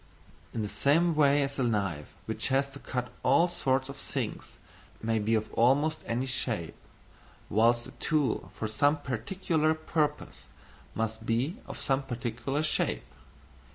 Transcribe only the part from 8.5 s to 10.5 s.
for some particular purpose